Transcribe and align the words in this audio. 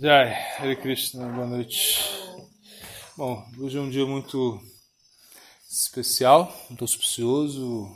Jai, 0.00 0.32
Hare 0.58 0.76
Krishna, 0.76 1.28
boa 1.28 1.46
noite. 1.46 2.00
Bom, 3.16 3.46
hoje 3.58 3.76
é 3.76 3.80
um 3.80 3.90
dia 3.90 4.06
muito 4.06 4.58
especial, 5.70 6.50
muito 6.70 6.84
auspicioso. 6.84 7.94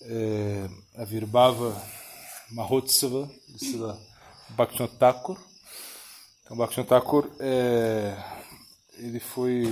É, 0.00 0.68
a 0.96 1.04
Virbhava 1.04 1.80
Mahotsava, 2.50 3.30
Sila 3.58 4.00
Bhaktivinoda 4.50 4.94
Thakur. 4.98 5.38
Então, 6.42 6.56
Bhaktivinoda 6.56 6.88
Thakur, 6.88 7.30
é, 7.40 8.16
ele 8.94 9.20
foi 9.20 9.64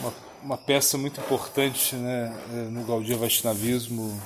uma, 0.00 0.14
uma, 0.42 0.58
peça 0.58 0.98
muito 0.98 1.18
importante 1.18 1.96
né, 1.96 2.28
no 2.70 2.84
Gaudiya 2.84 3.16
Vaishnavismo. 3.16 4.20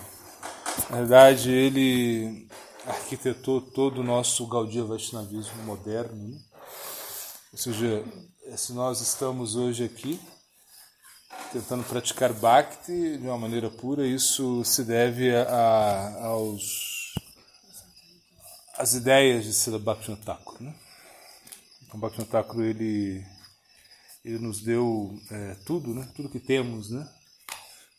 Na 0.88 0.96
verdade, 0.96 1.52
ele 1.52 2.48
arquitetou 2.86 3.60
todo 3.60 4.00
o 4.00 4.04
nosso 4.04 4.46
Gaudiya 4.46 4.84
Vaishnavismo 4.84 5.62
moderno. 5.64 6.28
Né? 6.28 6.38
Ou 7.52 7.58
seja, 7.58 8.04
se 8.56 8.72
nós 8.72 9.00
estamos 9.00 9.56
hoje 9.56 9.84
aqui 9.84 10.20
tentando 11.52 11.84
praticar 11.84 12.32
Bhakti 12.32 13.18
de 13.18 13.26
uma 13.26 13.38
maneira 13.38 13.70
pura, 13.70 14.06
isso 14.06 14.64
se 14.64 14.84
deve 14.84 15.34
a, 15.34 16.26
aos 16.26 17.14
as 18.76 18.94
ideias 18.94 19.44
de 19.44 19.52
Sila 19.52 19.78
Bhaktivinoda 19.78 20.24
Thakur. 20.24 20.62
Né? 20.62 20.74
Então, 21.82 22.00
Bhaktivinoda 22.00 22.30
Thakur, 22.30 22.62
ele, 22.62 23.26
ele 24.24 24.38
nos 24.38 24.62
deu 24.62 25.18
é, 25.30 25.54
tudo, 25.66 25.92
né? 25.94 26.08
tudo 26.14 26.30
que 26.30 26.40
temos, 26.40 26.90
né? 26.90 27.06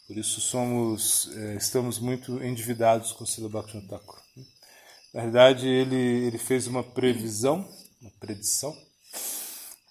Por 0.07 0.17
isso 0.17 0.41
somos, 0.41 1.29
é, 1.37 1.55
estamos 1.55 1.99
muito 1.99 2.43
endividados 2.43 3.11
com 3.11 3.25
Sila 3.25 3.47
Bhaktivinoda 3.47 3.99
Thakur. 3.99 4.21
Na 5.13 5.23
verdade, 5.23 5.67
ele, 5.67 5.95
ele 5.95 6.37
fez 6.37 6.67
uma 6.67 6.83
previsão, 6.83 7.67
uma 8.01 8.11
predição, 8.19 8.73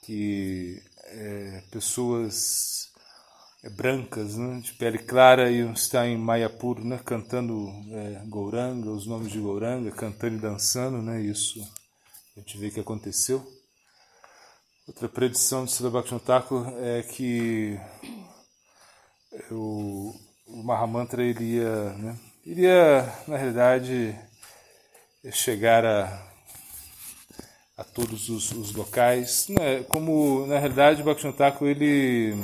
que 0.02 0.82
é, 1.04 1.62
pessoas 1.70 2.88
é, 3.62 3.68
brancas, 3.68 4.36
né, 4.36 4.60
de 4.60 4.72
pele 4.74 4.98
clara, 4.98 5.50
iam 5.50 5.72
estar 5.72 6.06
em 6.06 6.16
Mayapur, 6.16 6.82
né, 6.82 6.98
cantando 7.04 7.68
é, 7.92 8.22
Gouranga, 8.26 8.90
os 8.90 9.06
nomes 9.06 9.30
de 9.30 9.38
Gouranga, 9.38 9.90
cantando 9.90 10.36
e 10.36 10.40
dançando, 10.40 11.02
né, 11.02 11.20
isso 11.20 11.60
a 12.34 12.40
gente 12.40 12.56
vê 12.56 12.70
que 12.70 12.80
aconteceu. 12.80 13.46
Outra 14.88 15.08
predição 15.08 15.66
de 15.66 15.72
Sila 15.72 15.92
é 16.78 17.02
que 17.02 17.78
o, 19.50 20.14
o 20.46 20.62
Mahamantra 20.64 21.22
iria, 21.22 21.92
né, 21.92 22.18
iria, 22.46 23.02
na 23.28 23.36
realidade, 23.36 24.18
chegar 25.30 25.84
a, 25.84 26.22
a 27.76 27.84
todos 27.84 28.28
os, 28.28 28.50
os 28.52 28.74
locais. 28.74 29.48
Né? 29.48 29.82
Como, 29.84 30.46
na 30.46 30.58
realidade, 30.58 31.02
o 31.02 31.04
Bhaktivinoda 31.04 31.56
ele, 31.62 32.34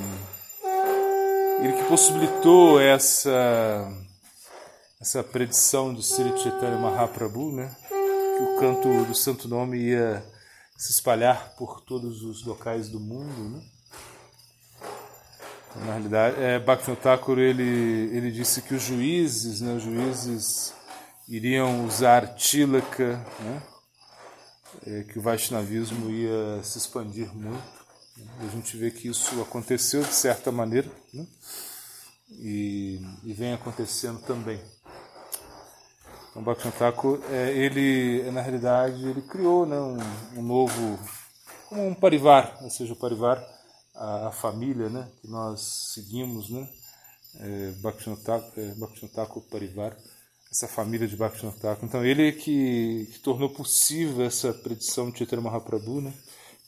ele 1.62 1.72
que 1.72 1.84
possibilitou 1.88 2.80
essa, 2.80 3.90
essa 5.00 5.22
predição 5.22 5.94
do 5.94 6.02
Sri 6.02 6.28
Chaitanya 6.38 6.76
Mahaprabhu, 6.76 7.52
né? 7.52 7.74
que 7.88 8.42
o 8.42 8.60
canto 8.60 9.04
do 9.04 9.14
Santo 9.14 9.48
Nome 9.48 9.78
ia 9.78 10.22
se 10.76 10.92
espalhar 10.92 11.54
por 11.56 11.80
todos 11.80 12.22
os 12.22 12.44
locais 12.44 12.90
do 12.90 13.00
mundo. 13.00 13.50
Né? 13.50 13.62
Então, 15.70 15.84
na 15.86 15.92
realidade, 15.92 16.42
é, 16.42 16.58
Bhaktivinoda 16.58 17.40
ele, 17.40 18.10
ele 18.14 18.30
disse 18.30 18.60
que 18.60 18.74
os 18.74 18.82
juízes, 18.82 19.60
né, 19.62 19.72
os 19.74 19.82
juízes 19.82 20.74
iriam 21.28 21.84
usar 21.86 22.34
Tilaka, 22.34 23.16
né? 23.40 23.62
É, 24.86 25.02
que 25.04 25.18
o 25.18 25.22
Vaishnavismo 25.22 26.10
ia 26.10 26.62
se 26.62 26.78
expandir 26.78 27.34
muito. 27.34 27.76
A 28.40 28.46
gente 28.48 28.76
vê 28.76 28.90
que 28.90 29.08
isso 29.08 29.40
aconteceu 29.42 30.02
de 30.02 30.14
certa 30.14 30.50
maneira 30.52 30.90
né? 31.12 31.26
e, 32.30 33.00
e, 33.24 33.32
vem 33.32 33.52
acontecendo 33.52 34.20
também. 34.20 34.60
Então, 36.30 36.42
Bhaktivinoda 36.42 37.24
é, 37.30 37.52
ele, 37.52 38.30
na 38.30 38.40
realidade, 38.40 39.06
ele 39.06 39.22
criou 39.22 39.66
né, 39.66 39.78
um, 39.78 39.98
um 40.38 40.42
novo, 40.42 40.98
como 41.68 41.86
um 41.86 41.94
parivar, 41.94 42.58
ou 42.62 42.70
seja, 42.70 42.92
o 42.92 42.96
parivar, 42.96 43.42
a, 43.94 44.28
a 44.28 44.32
família 44.32 44.88
né, 44.88 45.10
que 45.20 45.28
nós 45.28 45.92
seguimos, 45.94 46.50
né, 46.50 46.68
é, 47.40 47.70
Bhaktivinoda 47.80 48.44
é, 48.56 49.50
Parivar, 49.50 49.96
essa 50.50 50.68
família 50.68 51.06
de 51.06 51.16
Bhaktivinoda 51.16 51.58
Thakur. 51.58 51.84
Então 51.84 52.04
ele 52.04 52.28
é 52.28 52.32
que, 52.32 53.08
que, 53.12 53.18
tornou 53.20 53.50
possível 53.50 54.24
essa 54.24 54.52
predição 54.52 55.10
de 55.10 55.18
Chaitanya 55.18 55.42
Mahaprabhu, 55.42 56.00
né? 56.00 56.12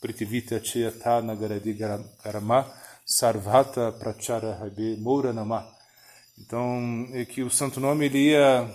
Pritivita 0.00 0.62
Chayata 0.62 1.22
Nagaradi 1.22 1.72
Garama 1.72 2.72
Sarvata 3.05 3.91
Prachara 3.93 4.59
Habe 4.62 4.97
Mouranama. 4.97 5.66
Então, 6.39 7.09
é 7.12 7.25
que 7.25 7.43
o 7.43 7.50
santo 7.50 7.81
nome 7.81 8.06
ele 8.06 8.31
ia 8.31 8.72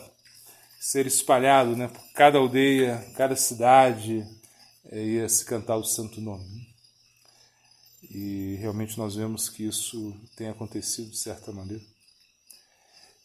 ser 0.80 1.06
espalhado, 1.06 1.76
né? 1.76 1.88
Por 1.88 2.02
cada 2.14 2.38
aldeia, 2.38 3.06
cada 3.16 3.36
cidade, 3.36 4.28
é, 4.92 5.02
ia 5.02 5.30
se 5.30 5.46
cantar 5.46 5.78
o 5.78 5.84
santo 5.84 6.20
nome. 6.20 6.68
E 8.10 8.58
realmente 8.60 8.98
nós 8.98 9.16
vemos 9.16 9.48
que 9.50 9.66
isso 9.66 10.14
tem 10.36 10.50
acontecido 10.50 11.10
de 11.12 11.18
certa 11.18 11.52
maneira. 11.52 11.84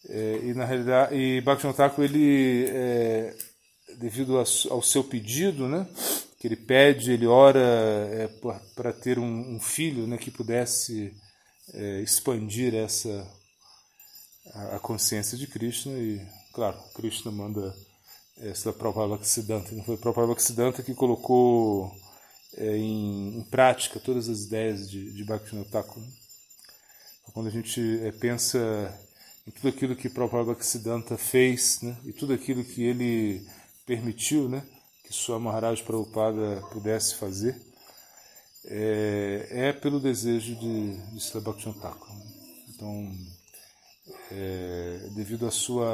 É, 0.07 0.41
e 0.43 0.55
na 0.55 0.65
realidade, 0.65 1.15
e 1.15 1.41
Bhaktivinoda 1.41 1.93
ele, 1.99 2.67
é, 2.69 3.35
devido 3.99 4.39
ao 4.39 4.83
seu 4.83 5.03
pedido, 5.03 5.67
né, 5.67 5.87
que 6.39 6.47
ele 6.47 6.57
pede, 6.57 7.13
ele 7.13 7.27
ora 7.27 7.61
é, 7.61 8.29
para 8.75 8.93
ter 8.93 9.19
um, 9.19 9.57
um, 9.57 9.61
filho, 9.61 10.07
né, 10.07 10.17
que 10.17 10.31
pudesse 10.31 11.13
é, 11.75 12.01
expandir 12.01 12.75
essa 12.75 13.27
a, 14.55 14.77
a, 14.77 14.79
consciência 14.79 15.37
de 15.37 15.47
Krishna 15.47 15.93
e, 15.99 16.25
claro, 16.53 16.79
Krishna 16.95 17.31
manda 17.33 17.75
essa 18.41 18.73
Prabhupada 18.73 19.09
Bhaktisiddhanta. 19.09 19.75
Não 19.75 19.85
foi 19.85 19.97
Prabhupada 19.97 20.29
Bhaktisiddhanta 20.29 20.83
que 20.83 20.95
colocou 20.95 21.93
é, 22.57 22.77
em, 22.77 23.39
em, 23.39 23.43
prática 23.45 23.99
todas 23.99 24.29
as 24.29 24.43
ideias 24.43 24.89
de, 24.89 25.13
de 25.13 25.25
Bhaktivinoda 25.25 25.71
Thakur. 25.71 26.03
Então, 26.03 27.35
quando 27.35 27.49
a 27.49 27.51
gente 27.51 28.01
é, 28.05 28.13
pensa 28.13 28.59
tudo 29.51 29.69
aquilo 29.69 29.97
que 29.97 30.09
Prabhupada 30.09 30.45
Bhaktisiddhanta 30.47 31.17
fez, 31.17 31.81
né? 31.83 31.97
e 32.05 32.13
tudo 32.13 32.33
aquilo 32.33 32.65
que 32.65 32.83
ele 32.83 33.47
permitiu 33.87 34.49
né? 34.49 34.63
que 35.05 35.15
sua 35.15 35.39
Maharaj 35.39 35.83
Prabhupada 35.83 36.63
pudesse 36.71 37.15
fazer, 37.15 37.59
é, 38.67 39.49
é 39.51 39.73
pelo 39.73 39.99
desejo 39.99 40.55
de, 40.57 40.97
de 40.97 41.41
Bhaktivinoda 41.41 41.81
Thakur. 41.81 42.15
Então, 42.69 43.11
é, 44.31 45.09
devido 45.15 45.47
à 45.47 45.51
sua, 45.51 45.89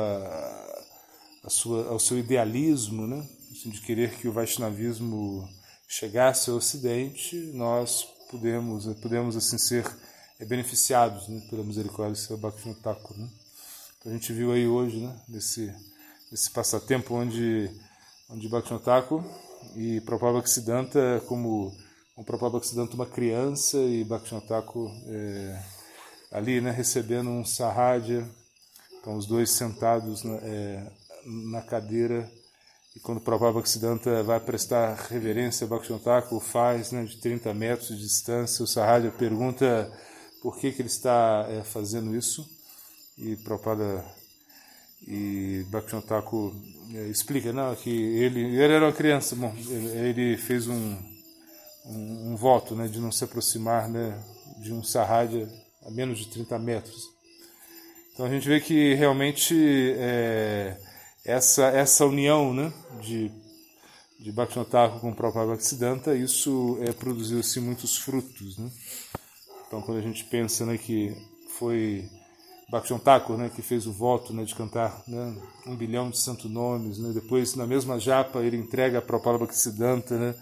à 1.44 1.50
sua, 1.50 1.88
ao 1.88 2.00
seu 2.00 2.18
idealismo, 2.18 3.06
né? 3.06 3.24
Assim, 3.52 3.70
de 3.70 3.80
querer 3.80 4.16
que 4.16 4.26
o 4.26 4.32
Vaishnavismo 4.32 5.48
chegasse 5.86 6.50
ao 6.50 6.56
Ocidente, 6.56 7.36
nós 7.54 8.04
podemos, 8.28 8.86
podemos 9.00 9.36
assim 9.36 9.58
ser 9.58 9.84
beneficiados 10.40 11.28
né, 11.28 11.40
pela 11.48 11.62
misericórdia 11.62 12.14
de 12.14 12.20
Srila 12.20 12.40
Bhaktivinoda 12.40 12.80
Thakur. 12.82 13.16
Né? 13.16 13.28
A 14.04 14.10
gente 14.10 14.32
viu 14.34 14.52
aí 14.52 14.66
hoje, 14.66 14.98
né, 14.98 15.16
nesse, 15.26 15.74
nesse 16.30 16.50
passatempo 16.50 17.14
onde, 17.14 17.70
onde 18.28 18.48
Bhaktivinoda 18.48 19.24
e 19.74 20.00
Prabhupada 20.02 20.34
Bhaktisiddhanta, 20.34 21.22
como 21.26 21.74
o 22.14 22.22
Prabhupada 22.22 22.60
uma 22.92 23.06
criança 23.06 23.78
e 23.78 24.04
Bhaktivinoda 24.04 24.62
é, 25.06 25.62
ali, 26.32 26.60
né, 26.60 26.70
recebendo 26.70 27.30
um 27.30 27.46
sarradia, 27.46 28.28
então 29.00 29.16
os 29.16 29.24
dois 29.24 29.50
sentados 29.50 30.22
na, 30.22 30.34
é, 30.36 30.92
na 31.24 31.62
cadeira 31.62 32.30
e 32.94 33.00
quando 33.00 33.22
Prabhupada 33.22 33.54
Bhaktisiddhanta 33.54 34.22
vai 34.22 34.38
prestar 34.38 34.94
reverência 35.08 35.64
a 35.64 35.68
Bhaktivinoda 35.68 36.40
faz 36.40 36.92
né, 36.92 37.04
de 37.04 37.16
30 37.16 37.54
metros 37.54 37.88
de 37.88 37.96
distância, 37.96 38.62
o 38.62 38.66
sarradia 38.66 39.10
pergunta 39.10 39.90
por 40.42 40.58
que, 40.58 40.72
que 40.72 40.82
ele 40.82 40.90
está 40.90 41.46
é, 41.48 41.64
fazendo 41.64 42.14
isso 42.14 42.46
e 43.16 43.36
Prabhupada 43.36 44.04
e 45.06 45.64
Bhaktivinoda 45.68 46.24
é, 46.94 47.08
explica 47.08 47.52
não, 47.52 47.74
que 47.74 47.90
ele, 47.90 48.40
ele 48.40 48.72
era 48.72 48.86
uma 48.86 48.92
criança, 48.92 49.36
bom, 49.36 49.54
ele 49.56 50.36
fez 50.36 50.66
um, 50.66 50.96
um, 51.86 52.32
um, 52.32 52.36
voto 52.36 52.74
né, 52.74 52.88
de 52.88 52.98
não 52.98 53.12
se 53.12 53.24
aproximar 53.24 53.88
né, 53.88 54.18
de 54.58 54.72
um 54.72 54.82
sarradia 54.82 55.48
a 55.84 55.90
menos 55.90 56.18
de 56.18 56.28
30 56.28 56.58
metros. 56.58 57.12
Então 58.12 58.26
a 58.26 58.30
gente 58.30 58.48
vê 58.48 58.60
que 58.60 58.94
realmente 58.94 59.54
é, 59.98 60.78
essa, 61.24 61.66
essa 61.66 62.06
união 62.06 62.54
né, 62.54 62.72
de, 63.02 63.30
de 64.18 64.32
Bhaktivinoda 64.32 64.98
com 65.00 65.10
o 65.10 65.14
próprio 65.14 65.48
Bhaktisiddhanta, 65.48 66.16
isso 66.16 66.78
é, 66.80 66.92
produziu 66.92 67.40
assim, 67.40 67.60
muitos 67.60 67.98
frutos. 67.98 68.56
Né? 68.56 68.70
Então 69.66 69.82
quando 69.82 69.98
a 69.98 70.02
gente 70.02 70.24
pensa 70.24 70.64
né, 70.64 70.78
que 70.78 71.14
foi 71.58 72.08
Bhaktion 72.68 72.98
Thakur, 72.98 73.36
né, 73.36 73.50
que 73.54 73.62
fez 73.62 73.86
o 73.86 73.92
voto 73.92 74.32
né, 74.32 74.44
de 74.44 74.54
cantar 74.54 75.02
né, 75.06 75.36
um 75.66 75.76
bilhão 75.76 76.10
de 76.10 76.18
santo 76.18 76.48
nomes. 76.48 76.98
Né, 76.98 77.12
depois, 77.12 77.54
na 77.54 77.66
mesma 77.66 77.98
japa, 77.98 78.40
ele 78.40 78.56
entrega 78.56 78.98
a 78.98 79.02
Prabhupada 79.02 79.38
Bhaktisiddhanta, 79.38 80.18
né, 80.18 80.34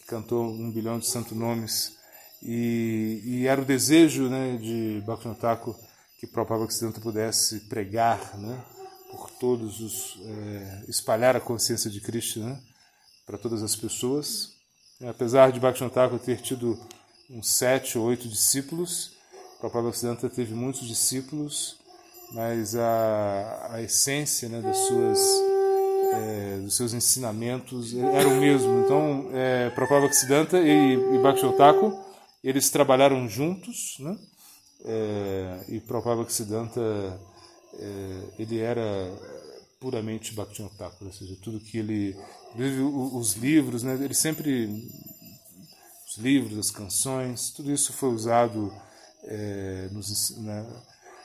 que 0.00 0.06
cantou 0.06 0.46
um 0.46 0.70
bilhão 0.70 0.98
de 0.98 1.06
santo 1.06 1.34
nomes. 1.34 1.96
E, 2.42 3.22
e 3.24 3.46
era 3.46 3.60
o 3.60 3.64
desejo 3.64 4.28
né, 4.28 4.56
de 4.56 5.02
Bhaktion 5.06 5.34
Thakur 5.34 5.74
que 6.18 6.26
Prabhupada 6.26 6.60
Bhaktisiddhanta 6.60 7.00
pudesse 7.00 7.60
pregar 7.60 8.38
né, 8.38 8.62
por 9.10 9.30
todos 9.30 9.80
os... 9.80 10.18
É, 10.22 10.84
espalhar 10.88 11.36
a 11.36 11.40
consciência 11.40 11.90
de 11.90 12.00
Krishna 12.00 12.46
né, 12.46 12.60
para 13.26 13.38
todas 13.38 13.62
as 13.62 13.74
pessoas. 13.74 14.52
E, 15.00 15.06
apesar 15.06 15.50
de 15.50 15.60
Bhaktion 15.60 15.88
Thakur 15.88 16.18
ter 16.18 16.40
tido 16.40 16.78
uns 17.28 17.56
sete 17.56 17.98
ou 17.98 18.06
oito 18.06 18.28
discípulos, 18.28 19.15
Prabhupada 19.58 19.86
Bhaktisiddhanta 19.86 20.28
teve 20.28 20.54
muitos 20.54 20.86
discípulos, 20.86 21.76
mas 22.32 22.76
a, 22.76 23.68
a 23.72 23.82
essência 23.82 24.48
né, 24.48 24.60
das 24.60 24.76
suas, 24.76 25.18
é, 26.12 26.58
dos 26.58 26.76
seus 26.76 26.92
ensinamentos 26.92 27.94
era 27.96 28.28
o 28.28 28.36
mesmo. 28.36 28.84
Então, 28.84 29.30
é, 29.32 29.70
Prabhupada 29.70 30.02
Bhaktisiddhanta 30.02 30.58
e, 30.58 30.94
e 30.94 31.18
Bhakti 31.22 31.50
Thakur, 31.56 31.98
eles 32.44 32.68
trabalharam 32.70 33.28
juntos, 33.28 33.96
né? 33.98 34.16
É, 34.84 35.64
e 35.68 35.80
Prabhupada 35.80 36.16
Bhaktisiddhanta, 36.16 37.20
é, 37.78 38.22
ele 38.38 38.58
era 38.58 39.10
puramente 39.80 40.34
Bhakti 40.34 40.62
Thakur, 40.76 41.06
ou 41.06 41.12
seja, 41.12 41.36
tudo 41.42 41.60
que 41.60 41.78
ele... 41.78 42.16
Os 43.12 43.34
livros, 43.34 43.82
né, 43.82 43.94
ele 43.94 44.14
sempre... 44.14 44.66
Os 46.08 46.18
livros, 46.18 46.58
as 46.58 46.70
canções, 46.70 47.50
tudo 47.50 47.72
isso 47.72 47.92
foi 47.92 48.08
usado 48.10 48.72
é, 49.26 49.88
né, 50.38 50.66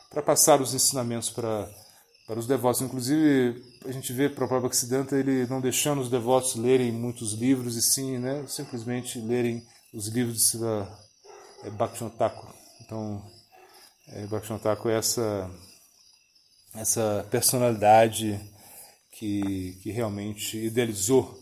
para 0.10 0.22
passar 0.22 0.62
os 0.62 0.74
ensinamentos 0.74 1.30
para, 1.30 1.70
para 2.28 2.40
os 2.40 2.48
devotos. 2.48 2.82
Inclusive, 2.82 3.64
a 3.86 3.92
gente 3.92 4.12
vê 4.14 4.30
para 4.30 4.46
o 4.46 4.48
próprio 4.48 4.68
Occidente 4.68 5.16
ele 5.16 5.46
não 5.48 5.62
deixando 5.62 6.02
os 6.02 6.10
devotos 6.10 6.56
lerem 6.56 6.92
muitos 6.92 7.34
livros, 7.34 7.76
e 7.76 7.82
sim 7.82 8.18
né, 8.18 8.44
simplesmente 8.48 9.20
lerem 9.20 9.66
os 9.94 10.08
livros 10.08 10.38
de 10.38 10.44
Sila 10.44 11.00
é, 11.64 11.70
Bhaktivinoda 11.70 12.34
Então, 12.82 13.24
é, 14.08 14.26
Bhaktivinoda 14.28 14.78
é 14.86 14.98
essa, 14.98 15.52
essa 16.74 17.28
personalidade 17.30 18.40
que, 19.12 19.80
que 19.84 19.92
realmente 19.92 20.58
idealizou 20.58 21.40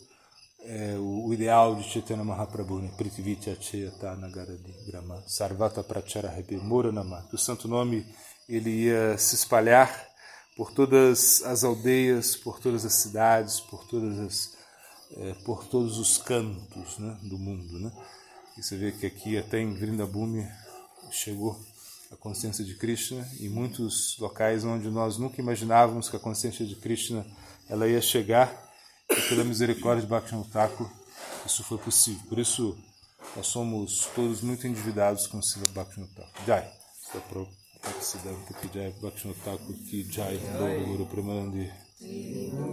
é, 0.69 0.95
o, 0.99 1.33
ideal 1.33 1.75
de 1.75 1.83
Chaitanya 1.83 2.23
Mahaprabhu, 2.23 2.79
né? 2.79 2.91
Prithvitya 2.95 3.57
Chayata 3.59 4.15
Nagaradi 4.15 4.71
Grama 4.85 5.23
Sarvata 5.25 5.83
Prachara 5.83 6.31
Muranama, 6.61 7.25
que 7.27 7.33
o 7.33 7.39
santo 7.39 7.67
nome 7.67 8.05
ele 8.47 8.85
ia 8.85 9.17
se 9.17 9.33
espalhar 9.33 10.07
por 10.55 10.71
todas 10.71 11.41
as 11.43 11.63
aldeias, 11.63 12.35
por 12.35 12.59
todas 12.59 12.85
as 12.85 12.93
cidades, 12.93 13.59
por 13.59 13.83
todas 13.85 14.19
as 14.19 14.59
é, 15.17 15.33
por 15.43 15.65
todos 15.65 15.97
os 15.97 16.19
cantos 16.19 16.99
né, 16.99 17.17
do 17.23 17.39
mundo, 17.39 17.79
né? 17.79 17.91
E 18.55 18.61
você 18.61 18.77
vê 18.77 18.91
que 18.91 19.07
aqui 19.07 19.39
até 19.39 19.59
em 19.59 19.73
Vrindabhumi 19.73 20.47
chegou 21.09 21.59
a 22.11 22.15
consciência 22.15 22.63
de 22.63 22.75
Krishna 22.75 23.27
em 23.39 23.49
muitos 23.49 24.15
locais 24.19 24.63
onde 24.63 24.87
nós 24.91 25.17
nunca 25.17 25.41
imaginávamos 25.41 26.09
que 26.09 26.15
a 26.15 26.19
consciência 26.19 26.63
de 26.63 26.75
Krishna 26.75 27.25
ela 27.67 27.87
ia 27.87 28.01
chegar 28.01 28.68
e 29.11 29.21
pela 29.29 29.43
misericórdia 29.43 30.03
de 30.03 30.07
Bhaktivinoda 30.07 30.49
Thakur, 30.51 30.89
isso 31.45 31.63
foi 31.63 31.77
possível. 31.77 32.21
Por 32.27 32.39
isso, 32.39 32.77
nós 33.35 33.47
somos 33.47 34.07
todos 34.15 34.41
muito 34.41 34.67
endividados 34.67 35.27
com 35.27 35.41
Sila 35.41 35.67
Bhaktivinoda 35.67 36.13
Thakur. 36.15 36.45
Jai. 36.45 36.71
Siddhanta 38.01 38.53
Ki 38.53 38.69
Jai, 38.73 38.93
Bhaktivinoda 39.01 39.39
Thakur 39.43 39.75
Ki 39.75 40.03
Jai, 40.03 40.39
Guru 40.85 41.05
Premanandi. 41.05 41.71